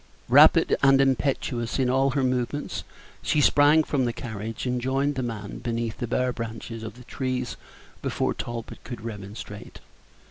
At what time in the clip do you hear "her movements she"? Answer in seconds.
2.09-3.39